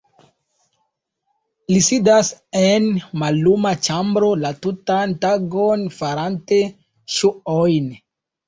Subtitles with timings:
[1.73, 2.31] Li sidas
[2.63, 2.87] en
[3.25, 6.61] malluma ĉambro la tutan tagon farante
[7.19, 7.95] ŝuojn.